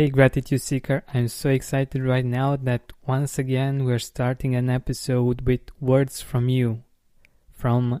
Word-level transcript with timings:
Hey, 0.00 0.08
Gratitude 0.08 0.62
Seeker, 0.62 1.04
I'm 1.12 1.28
so 1.28 1.50
excited 1.50 2.02
right 2.02 2.24
now 2.24 2.56
that 2.56 2.94
once 3.06 3.38
again 3.38 3.84
we're 3.84 3.98
starting 3.98 4.54
an 4.54 4.70
episode 4.70 5.42
with 5.42 5.60
words 5.78 6.22
from 6.22 6.48
you. 6.48 6.82
From 7.52 8.00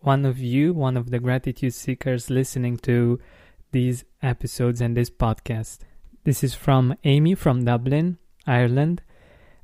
one 0.00 0.26
of 0.26 0.38
you, 0.38 0.74
one 0.74 0.98
of 0.98 1.10
the 1.10 1.18
Gratitude 1.18 1.72
Seekers 1.72 2.28
listening 2.28 2.76
to 2.80 3.20
these 3.72 4.04
episodes 4.22 4.82
and 4.82 4.94
this 4.94 5.08
podcast. 5.08 5.78
This 6.24 6.44
is 6.44 6.54
from 6.54 6.94
Amie 7.06 7.36
from 7.36 7.64
Dublin, 7.64 8.18
Ireland, 8.46 9.00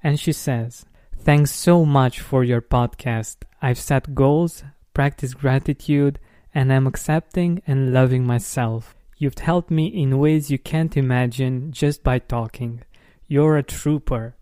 and 0.03 0.19
she 0.19 0.33
says, 0.33 0.87
Thanks 1.19 1.51
so 1.51 1.85
much 1.85 2.21
for 2.21 2.43
your 2.43 2.63
podcast. 2.63 3.43
I've 3.61 3.79
set 3.79 4.15
goals, 4.15 4.65
practiced 4.95 5.37
gratitude, 5.37 6.21
and 6.55 6.73
I'm 6.73 6.87
accepting 6.87 7.61
and 7.67 7.93
loving 7.93 8.25
myself. 8.25 8.96
You've 9.19 9.39
helped 9.39 9.71
me 9.71 9.87
in 9.87 10.19
ways 10.19 10.51
you 10.51 10.59
can't 10.59 10.95
imagine 10.95 11.73
just 11.73 12.03
by 12.03 12.19
talking. 12.19 12.83
You're 13.27 13.57
a 13.57 13.63
trooper. 13.63 14.37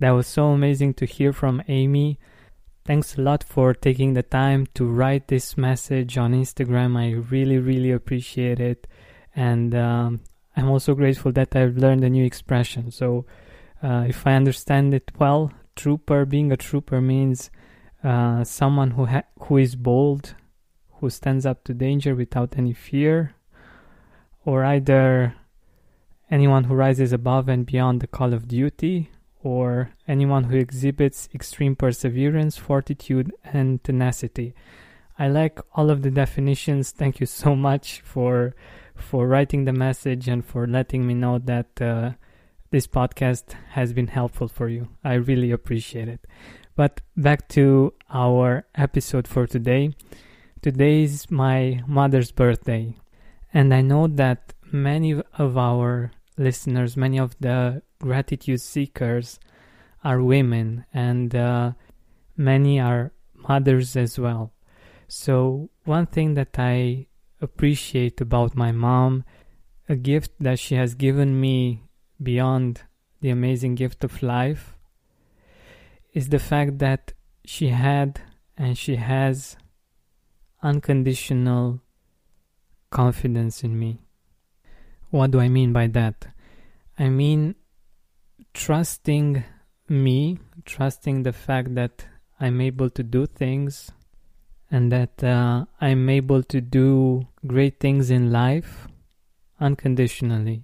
That 0.00 0.10
was 0.10 0.26
so 0.26 0.48
amazing 0.48 0.94
to 0.94 1.06
hear 1.06 1.32
from 1.32 1.62
Amie. 1.68 2.18
Thanks 2.84 3.16
a 3.16 3.20
lot 3.20 3.44
for 3.44 3.72
taking 3.72 4.14
the 4.14 4.24
time 4.24 4.66
to 4.74 4.84
write 4.84 5.28
this 5.28 5.56
message 5.56 6.18
on 6.18 6.32
Instagram. 6.32 6.98
I 6.98 7.12
really, 7.30 7.58
really 7.58 7.92
appreciate 7.92 8.58
it. 8.58 8.88
And 9.36 9.76
um, 9.76 10.22
I'm 10.56 10.68
also 10.68 10.96
grateful 10.96 11.30
that 11.30 11.54
I've 11.54 11.76
learned 11.76 12.02
a 12.02 12.10
new 12.10 12.24
expression. 12.24 12.90
So, 12.90 13.26
uh, 13.80 14.06
if 14.08 14.26
I 14.26 14.34
understand 14.34 14.92
it 14.92 15.12
well, 15.20 15.52
trooper, 15.76 16.24
being 16.24 16.50
a 16.50 16.56
trooper 16.56 17.00
means 17.00 17.48
uh, 18.02 18.42
someone 18.42 18.90
who, 18.90 19.04
ha- 19.04 19.30
who 19.38 19.56
is 19.58 19.76
bold, 19.76 20.34
who 20.94 21.10
stands 21.10 21.46
up 21.46 21.62
to 21.64 21.74
danger 21.74 22.16
without 22.16 22.58
any 22.58 22.72
fear 22.72 23.34
or 24.44 24.64
either 24.64 25.34
anyone 26.30 26.64
who 26.64 26.74
rises 26.74 27.12
above 27.12 27.48
and 27.48 27.66
beyond 27.66 28.00
the 28.00 28.06
call 28.06 28.32
of 28.32 28.48
duty, 28.48 29.10
or 29.42 29.90
anyone 30.08 30.44
who 30.44 30.56
exhibits 30.56 31.28
extreme 31.34 31.76
perseverance, 31.76 32.56
fortitude, 32.56 33.32
and 33.44 33.84
tenacity. 33.84 34.54
I 35.18 35.28
like 35.28 35.60
all 35.74 35.90
of 35.90 36.02
the 36.02 36.10
definitions. 36.10 36.90
Thank 36.90 37.20
you 37.20 37.26
so 37.26 37.54
much 37.54 38.00
for 38.00 38.54
for 38.96 39.26
writing 39.26 39.64
the 39.64 39.72
message 39.72 40.28
and 40.28 40.44
for 40.44 40.66
letting 40.66 41.06
me 41.06 41.14
know 41.14 41.38
that 41.38 41.80
uh, 41.82 42.12
this 42.70 42.86
podcast 42.86 43.54
has 43.70 43.92
been 43.92 44.06
helpful 44.06 44.48
for 44.48 44.68
you. 44.68 44.88
I 45.04 45.14
really 45.14 45.50
appreciate 45.50 46.08
it. 46.08 46.26
But 46.76 47.00
back 47.16 47.48
to 47.50 47.92
our 48.10 48.66
episode 48.74 49.28
for 49.28 49.46
today. 49.46 49.90
Today 50.62 51.02
is 51.02 51.30
my 51.30 51.82
mother's 51.86 52.32
birthday. 52.32 52.96
And 53.54 53.72
I 53.72 53.82
know 53.82 54.08
that 54.08 54.52
many 54.72 55.22
of 55.38 55.56
our 55.56 56.10
listeners, 56.36 56.96
many 56.96 57.18
of 57.18 57.36
the 57.38 57.82
gratitude 58.00 58.60
seekers 58.60 59.38
are 60.02 60.20
women, 60.20 60.84
and 60.92 61.34
uh, 61.34 61.72
many 62.36 62.80
are 62.80 63.12
mothers 63.32 63.94
as 63.94 64.18
well. 64.18 64.52
So, 65.06 65.70
one 65.84 66.06
thing 66.06 66.34
that 66.34 66.58
I 66.58 67.06
appreciate 67.40 68.20
about 68.20 68.56
my 68.56 68.72
mom, 68.72 69.24
a 69.88 69.94
gift 69.94 70.32
that 70.40 70.58
she 70.58 70.74
has 70.74 70.96
given 70.96 71.40
me 71.40 71.84
beyond 72.20 72.82
the 73.20 73.30
amazing 73.30 73.76
gift 73.76 74.02
of 74.02 74.20
life, 74.20 74.76
is 76.12 76.30
the 76.30 76.40
fact 76.40 76.78
that 76.78 77.12
she 77.44 77.68
had 77.68 78.20
and 78.56 78.76
she 78.76 78.96
has 78.96 79.56
unconditional 80.60 81.83
confidence 82.94 83.62
in 83.64 83.78
me. 83.78 83.98
What 85.10 85.32
do 85.32 85.40
I 85.40 85.48
mean 85.48 85.72
by 85.72 85.88
that? 85.88 86.28
I 86.98 87.08
mean 87.08 87.56
trusting 88.54 89.44
me, 89.88 90.38
trusting 90.64 91.24
the 91.24 91.32
fact 91.32 91.74
that 91.74 92.06
I'm 92.40 92.60
able 92.60 92.88
to 92.90 93.02
do 93.02 93.26
things 93.26 93.90
and 94.70 94.90
that 94.92 95.22
uh, 95.22 95.66
I'm 95.80 96.08
able 96.08 96.42
to 96.44 96.60
do 96.60 97.26
great 97.46 97.80
things 97.80 98.10
in 98.10 98.32
life 98.32 98.88
unconditionally. 99.60 100.62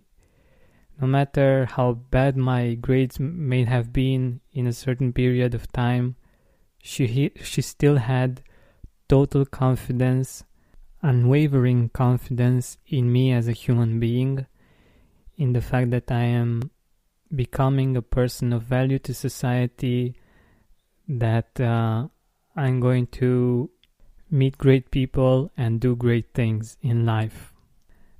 No 1.00 1.06
matter 1.06 1.66
how 1.66 1.92
bad 1.92 2.36
my 2.36 2.74
grades 2.74 3.18
may 3.18 3.64
have 3.64 3.92
been 3.92 4.40
in 4.52 4.66
a 4.66 4.72
certain 4.72 5.12
period 5.12 5.54
of 5.54 5.72
time, 5.72 6.16
she, 6.82 7.32
she 7.42 7.62
still 7.62 7.96
had 7.96 8.42
total 9.08 9.44
confidence 9.44 10.44
unwavering 11.02 11.88
confidence 11.90 12.76
in 12.86 13.12
me 13.12 13.32
as 13.32 13.48
a 13.48 13.52
human 13.52 13.98
being, 13.98 14.46
in 15.36 15.52
the 15.52 15.60
fact 15.60 15.90
that 15.90 16.10
I 16.10 16.22
am 16.22 16.70
becoming 17.34 17.96
a 17.96 18.02
person 18.02 18.52
of 18.52 18.62
value 18.62 18.98
to 19.00 19.14
society, 19.14 20.14
that 21.08 21.60
uh, 21.60 22.08
I'm 22.54 22.80
going 22.80 23.06
to 23.08 23.70
meet 24.30 24.58
great 24.58 24.90
people 24.90 25.50
and 25.56 25.80
do 25.80 25.96
great 25.96 26.34
things 26.34 26.76
in 26.82 27.06
life. 27.06 27.52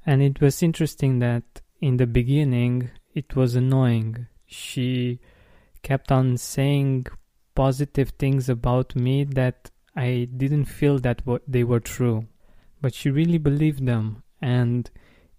And 0.07 0.23
it 0.23 0.41
was 0.41 0.63
interesting 0.63 1.19
that 1.19 1.45
in 1.81 1.99
the 1.99 2.07
beginning 2.07 2.91
it 3.15 3.37
was 3.37 3.55
annoying. 3.55 4.27
She 4.47 5.21
kept 5.83 6.11
on 6.11 6.37
saying 6.37 7.07
positive 7.55 8.11
things 8.19 8.49
about 8.49 8.97
me 8.97 9.25
that 9.25 9.71
I 9.95 10.29
didn't 10.37 10.65
feel 10.65 10.99
that 11.01 11.23
they 11.47 11.65
were 11.65 11.81
true 11.81 12.27
but 12.81 12.95
she 12.95 13.11
really 13.11 13.39
believed 13.39 13.87
them. 13.87 14.23
And 14.41 14.91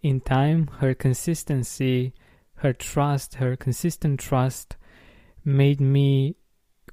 in 0.02 0.22
time, 0.22 0.68
her 0.79 0.94
consistency, 0.94 2.13
her 2.56 2.74
trust, 2.74 3.35
her 3.35 3.56
consistent 3.56 4.19
trust 4.19 4.75
made 5.44 5.81
me 5.81 6.35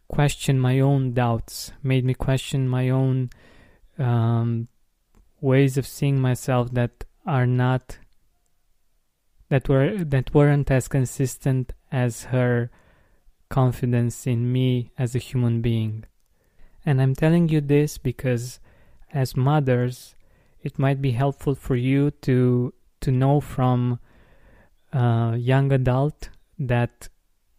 question 0.08 0.58
my 0.58 0.81
own 0.81 1.12
doubts, 1.12 1.72
made 1.82 2.04
me 2.04 2.14
question 2.14 2.69
my 2.69 2.88
own 2.88 3.31
um, 3.98 4.69
ways 5.41 5.76
of 5.76 5.87
seeing 5.87 6.20
myself 6.20 6.72
that 6.72 7.04
are 7.26 7.47
not 7.47 7.98
that 9.50 9.69
were 9.69 10.04
that 10.04 10.34
weren't 10.34 10.70
as 10.70 10.88
consistent 10.88 11.72
as 11.91 12.25
her 12.25 12.70
confidence 13.48 14.26
in 14.26 14.53
me 14.53 14.91
as 14.98 15.14
a 15.14 15.19
human 15.19 15.60
being. 15.60 16.04
And 16.84 17.00
I'm 17.00 17.14
telling 17.14 17.48
you 17.48 17.60
this 17.60 17.98
because 17.98 18.60
as 19.12 19.37
mothers, 19.37 20.14
it 20.62 20.78
might 20.78 21.00
be 21.00 21.12
helpful 21.12 21.54
for 21.54 21.76
you 21.76 22.10
to 22.22 22.72
to 23.00 23.10
know 23.10 23.41
from 23.41 23.98
a 24.92 25.36
young 25.36 25.72
adult 25.72 26.30
that 26.58 27.08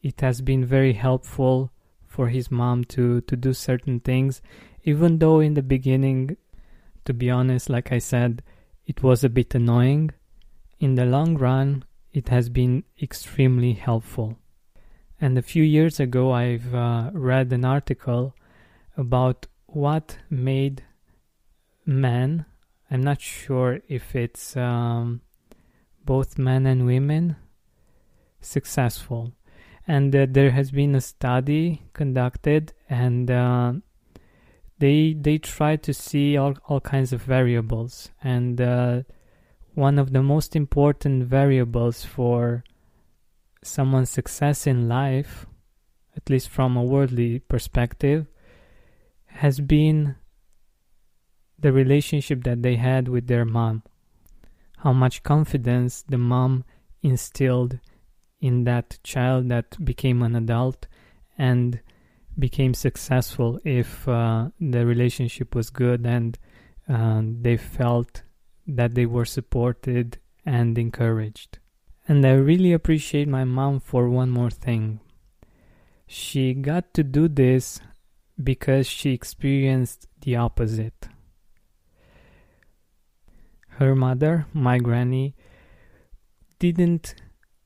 it 0.01 0.21
has 0.21 0.41
been 0.41 0.65
very 0.65 0.93
helpful 0.93 1.71
for 2.07 2.27
his 2.27 2.51
mom 2.51 2.83
to 2.83 3.21
to 3.21 3.35
do 3.35 3.53
certain 3.53 3.99
things 3.99 4.41
even 4.83 5.19
though 5.19 5.39
in 5.39 5.53
the 5.53 5.61
beginning 5.61 6.35
to 7.05 7.13
be 7.13 7.29
honest 7.29 7.69
like 7.69 7.91
i 7.91 7.99
said 7.99 8.41
it 8.89 9.03
was 9.03 9.23
a 9.23 9.29
bit 9.29 9.53
annoying. 9.53 10.09
In 10.79 10.95
the 10.95 11.05
long 11.05 11.37
run 11.37 11.85
it 12.11 12.29
has 12.29 12.49
been 12.49 12.83
extremely 12.99 13.73
helpful. 13.73 14.39
And 15.21 15.37
a 15.37 15.43
few 15.43 15.61
years 15.61 15.99
ago 15.99 16.31
i've 16.31 16.73
uh, 16.73 17.11
read 17.13 17.53
an 17.53 17.65
article 17.65 18.33
about 18.97 19.45
what 19.67 20.17
made 20.31 20.83
men 21.85 22.45
I'm 22.91 23.01
not 23.01 23.21
sure 23.21 23.81
if 23.87 24.15
it's 24.15 24.57
um, 24.57 25.21
both 26.05 26.37
men 26.39 26.65
and 26.65 26.85
women 26.85 27.35
successful. 28.41 29.33
And 29.87 30.15
uh, 30.15 30.27
there 30.29 30.51
has 30.51 30.71
been 30.71 30.95
a 30.95 31.01
study 31.01 31.83
conducted, 31.93 32.73
and 32.89 33.29
uh, 33.29 33.73
they 34.77 35.13
they 35.13 35.37
try 35.39 35.75
to 35.77 35.93
see 35.93 36.37
all, 36.37 36.55
all 36.67 36.79
kinds 36.79 37.11
of 37.11 37.21
variables. 37.23 38.09
And 38.23 38.61
uh, 38.61 39.01
one 39.73 39.97
of 39.97 40.11
the 40.11 40.21
most 40.21 40.55
important 40.55 41.23
variables 41.23 42.05
for 42.05 42.63
someone's 43.63 44.09
success 44.09 44.67
in 44.67 44.87
life, 44.87 45.45
at 46.15 46.29
least 46.29 46.49
from 46.49 46.77
a 46.77 46.83
worldly 46.83 47.39
perspective, 47.39 48.27
has 49.25 49.59
been 49.59 50.15
the 51.61 51.71
relationship 51.71 52.43
that 52.43 52.61
they 52.63 52.75
had 52.75 53.07
with 53.07 53.27
their 53.27 53.45
mom, 53.45 53.83
how 54.77 54.93
much 54.93 55.23
confidence 55.23 56.03
the 56.07 56.17
mom 56.17 56.63
instilled 57.01 57.79
in 58.41 58.63
that 58.63 58.97
child 59.03 59.49
that 59.49 59.83
became 59.83 60.21
an 60.21 60.35
adult 60.35 60.87
and 61.37 61.79
became 62.37 62.73
successful 62.73 63.59
if 63.65 64.07
uh, 64.07 64.49
the 64.59 64.85
relationship 64.85 65.53
was 65.55 65.69
good 65.69 66.05
and 66.05 66.37
uh, 66.87 67.21
they 67.23 67.57
felt 67.57 68.23
that 68.65 68.95
they 68.95 69.05
were 69.05 69.25
supported 69.25 70.17
and 70.45 70.77
encouraged. 70.77 71.59
And 72.07 72.25
I 72.25 72.31
really 72.31 72.73
appreciate 72.73 73.27
my 73.27 73.43
mom 73.43 73.79
for 73.79 74.09
one 74.09 74.29
more 74.29 74.49
thing. 74.49 74.99
She 76.07 76.53
got 76.53 76.93
to 76.95 77.03
do 77.03 77.27
this 77.27 77.81
because 78.41 78.87
she 78.87 79.11
experienced 79.11 80.07
the 80.21 80.37
opposite 80.37 81.09
her 83.79 83.95
mother, 83.95 84.45
my 84.53 84.77
granny, 84.77 85.35
didn't 86.59 87.15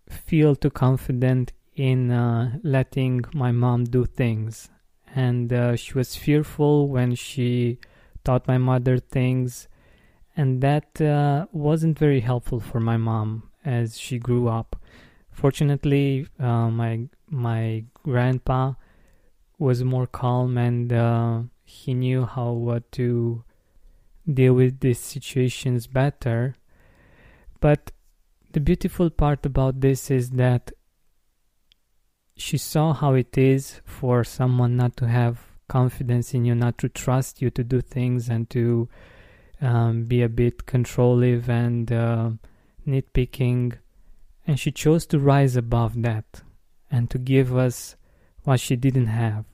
feel 0.08 0.56
too 0.56 0.70
confident 0.70 1.52
in 1.76 2.12
uh, 2.12 2.58
letting 2.64 3.26
my 3.34 3.52
mom 3.52 3.84
do 3.86 4.06
things. 4.06 4.70
And 5.16 5.52
uh, 5.52 5.76
she 5.76 5.94
was 5.94 6.16
fearful 6.16 6.88
when 6.88 7.16
she 7.16 7.80
taught 8.24 8.48
my 8.48 8.60
mother 8.60 9.00
things. 9.00 9.68
And 10.38 10.62
that 10.62 11.02
uh, 11.02 11.48
wasn't 11.52 11.98
very 11.98 12.20
helpful 12.20 12.60
for 12.60 12.80
my 12.80 12.98
mom 12.98 13.50
as 13.66 14.00
she 14.00 14.20
grew 14.20 14.48
up. 14.48 14.76
Fortunately, 15.32 16.28
uh, 16.40 16.70
my 16.70 17.08
my 17.28 17.86
grandpa 18.04 18.74
was 19.58 19.84
more 19.84 20.06
calm 20.06 20.58
and 20.60 20.94
uh, 20.94 21.42
he 21.64 21.96
knew 21.96 22.26
how 22.26 22.80
to 22.92 23.44
deal 24.32 24.54
with 24.54 24.80
these 24.80 25.00
situations 25.00 25.88
better. 25.88 26.56
But 27.60 27.92
the 28.52 28.60
beautiful 28.60 29.10
part 29.10 29.46
about 29.46 29.82
this 29.82 30.12
is 30.12 30.32
that 30.32 30.72
she 32.36 32.58
saw 32.58 32.94
how 32.94 33.14
it 33.14 33.38
is 33.38 33.82
for 33.86 34.24
someone 34.24 34.76
not 34.76 34.98
to 34.98 35.08
have 35.08 35.40
confidence 35.68 36.34
in 36.34 36.46
you, 36.46 36.56
not 36.56 36.78
to 36.80 36.90
trust 36.90 37.42
you 37.42 37.50
to 37.52 37.64
do 37.64 37.82
things, 37.82 38.30
and 38.30 38.50
to 38.50 38.90
um, 39.62 40.04
be 40.04 40.22
a 40.22 40.30
bit 40.30 40.66
controlling 40.66 41.44
and 41.48 41.92
uh, 41.92 42.32
nitpicking. 42.88 43.78
And 44.46 44.60
she 44.60 44.72
chose 44.72 45.06
to 45.08 45.20
rise 45.20 45.56
above 45.56 46.02
that 46.02 46.42
and 46.92 47.10
to 47.10 47.18
give 47.18 47.56
us 47.56 47.96
what 48.44 48.60
she 48.60 48.76
didn't 48.76 49.08
have, 49.08 49.46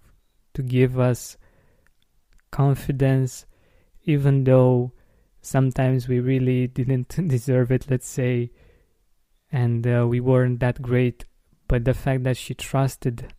to 0.55 0.63
give 0.63 0.99
us 0.99 1.37
confidence, 2.51 3.45
even 4.09 4.43
though 4.43 4.91
sometimes 5.39 6.07
we 6.07 6.19
really 6.19 6.65
didn't 6.65 7.09
deserve 7.27 7.71
it, 7.71 7.85
let's 7.91 8.09
say, 8.09 8.49
and 9.51 9.85
uh, 9.85 10.07
we 10.09 10.19
weren't 10.19 10.59
that 10.59 10.81
great. 10.81 11.25
But 11.67 11.85
the 11.85 11.93
fact 11.93 12.23
that 12.23 12.35
she 12.35 12.55
trusted 12.55 13.31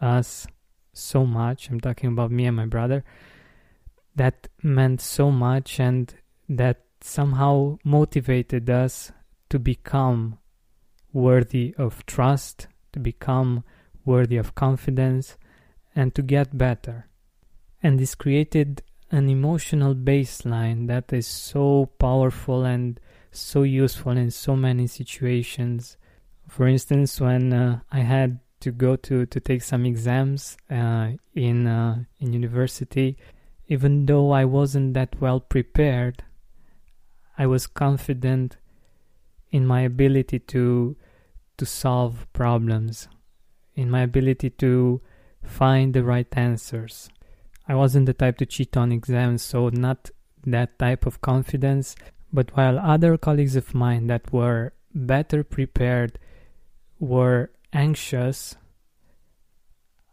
us 0.00 0.48
so 0.92 1.24
much, 1.24 1.70
I'm 1.70 1.78
talking 1.78 2.10
about 2.10 2.32
me 2.32 2.46
and 2.46 2.56
my 2.56 2.66
brother, 2.66 3.04
that 4.16 4.48
meant 4.62 5.00
so 5.00 5.30
much 5.30 5.78
and 5.78 6.12
that 6.48 6.82
somehow 7.00 7.78
motivated 7.84 8.68
us 8.68 9.12
to 9.50 9.60
become 9.60 10.38
worthy 11.12 11.72
of 11.78 12.04
trust, 12.06 12.66
to 12.92 12.98
become 12.98 13.62
worthy 14.04 14.36
of 14.36 14.56
confidence, 14.56 15.36
and 15.94 16.16
to 16.16 16.22
get 16.22 16.58
better. 16.58 17.06
And 17.80 18.00
this 18.00 18.16
created 18.16 18.82
an 19.10 19.28
emotional 19.28 19.94
baseline 19.94 20.86
that 20.86 21.12
is 21.12 21.26
so 21.26 21.90
powerful 21.98 22.64
and 22.64 23.00
so 23.32 23.62
useful 23.62 24.12
in 24.12 24.30
so 24.30 24.54
many 24.54 24.86
situations. 24.86 25.96
For 26.48 26.66
instance, 26.66 27.20
when 27.20 27.52
uh, 27.52 27.80
I 27.90 28.00
had 28.00 28.40
to 28.60 28.70
go 28.70 28.96
to, 28.96 29.26
to 29.26 29.40
take 29.40 29.62
some 29.62 29.84
exams 29.84 30.56
uh, 30.70 31.10
in 31.34 31.66
uh, 31.66 32.04
in 32.18 32.32
university, 32.32 33.16
even 33.68 34.06
though 34.06 34.30
I 34.32 34.44
wasn't 34.44 34.94
that 34.94 35.20
well 35.20 35.40
prepared, 35.40 36.24
I 37.38 37.46
was 37.46 37.66
confident 37.66 38.58
in 39.50 39.66
my 39.66 39.80
ability 39.82 40.38
to 40.38 40.96
to 41.56 41.66
solve 41.66 42.26
problems, 42.32 43.08
in 43.74 43.90
my 43.90 44.02
ability 44.02 44.50
to 44.50 45.00
find 45.42 45.94
the 45.94 46.04
right 46.04 46.28
answers. 46.32 47.10
I 47.70 47.74
wasn't 47.76 48.06
the 48.06 48.14
type 48.14 48.36
to 48.38 48.46
cheat 48.46 48.76
on 48.76 48.90
exams, 48.90 49.42
so 49.42 49.68
not 49.68 50.10
that 50.44 50.76
type 50.80 51.06
of 51.06 51.20
confidence. 51.20 51.94
But 52.32 52.56
while 52.56 52.80
other 52.80 53.16
colleagues 53.16 53.54
of 53.54 53.76
mine 53.76 54.08
that 54.08 54.32
were 54.32 54.72
better 54.92 55.44
prepared 55.44 56.18
were 56.98 57.52
anxious, 57.72 58.56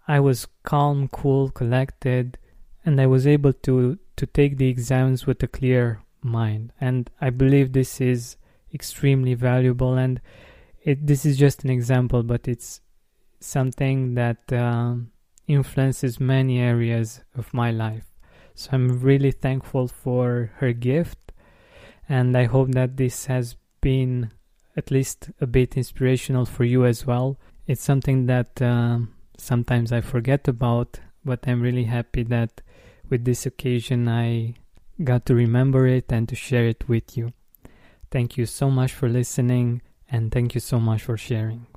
I 0.07 0.19
was 0.19 0.47
calm, 0.61 1.07
cool, 1.07 1.49
collected, 1.49 2.37
and 2.85 3.01
I 3.01 3.07
was 3.07 3.25
able 3.25 3.53
to, 3.53 3.97
to 4.17 4.25
take 4.27 4.57
the 4.57 4.69
exams 4.69 5.25
with 5.25 5.41
a 5.41 5.47
clear 5.47 6.03
mind. 6.21 6.73
And 6.79 7.09
I 7.19 7.31
believe 7.31 7.73
this 7.73 7.99
is 7.99 8.37
extremely 8.71 9.33
valuable. 9.33 9.95
And 9.95 10.21
it, 10.83 11.07
this 11.07 11.25
is 11.25 11.39
just 11.39 11.63
an 11.63 11.71
example, 11.71 12.21
but 12.21 12.47
it's 12.47 12.81
something 13.39 14.13
that 14.13 14.53
um, 14.53 15.09
influences 15.47 16.19
many 16.19 16.59
areas 16.59 17.21
of 17.35 17.53
my 17.53 17.71
life. 17.71 18.05
So 18.55 18.69
I'm 18.73 18.99
really 18.99 19.31
thankful 19.31 19.87
for 19.87 20.51
her 20.57 20.73
gift, 20.73 21.31
and 22.09 22.35
I 22.35 22.45
hope 22.45 22.71
that 22.71 22.97
this 22.97 23.25
has 23.25 23.55
been 23.81 24.31
at 24.75 24.91
least 24.91 25.31
a 25.41 25.47
bit 25.47 25.77
inspirational 25.77 26.45
for 26.45 26.63
you 26.63 26.85
as 26.85 27.05
well. 27.05 27.37
It's 27.67 27.83
something 27.83 28.25
that 28.27 28.61
uh, 28.61 28.99
sometimes 29.37 29.91
I 29.91 30.01
forget 30.01 30.47
about, 30.47 30.99
but 31.23 31.47
I'm 31.47 31.61
really 31.61 31.85
happy 31.85 32.23
that 32.23 32.61
with 33.09 33.25
this 33.25 33.45
occasion 33.45 34.07
I 34.07 34.55
got 35.03 35.25
to 35.27 35.35
remember 35.35 35.87
it 35.87 36.11
and 36.11 36.27
to 36.29 36.35
share 36.35 36.65
it 36.65 36.87
with 36.89 37.17
you. 37.17 37.33
Thank 38.09 38.37
you 38.37 38.45
so 38.45 38.69
much 38.71 38.93
for 38.93 39.09
listening, 39.09 39.81
and 40.09 40.31
thank 40.31 40.55
you 40.55 40.61
so 40.61 40.79
much 40.79 41.03
for 41.03 41.17
sharing. 41.17 41.67